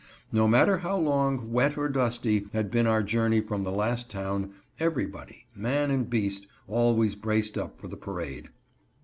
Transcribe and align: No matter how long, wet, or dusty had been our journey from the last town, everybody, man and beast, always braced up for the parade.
No 0.31 0.47
matter 0.47 0.79
how 0.79 0.97
long, 0.97 1.51
wet, 1.51 1.77
or 1.77 1.87
dusty 1.87 2.47
had 2.53 2.71
been 2.71 2.87
our 2.87 3.03
journey 3.03 3.39
from 3.39 3.61
the 3.61 3.69
last 3.69 4.09
town, 4.09 4.49
everybody, 4.79 5.45
man 5.55 5.91
and 5.91 6.09
beast, 6.09 6.47
always 6.67 7.13
braced 7.15 7.55
up 7.55 7.79
for 7.79 7.87
the 7.87 7.97
parade. 7.97 8.49